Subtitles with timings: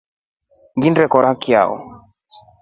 [0.77, 1.73] Ngili kora chao.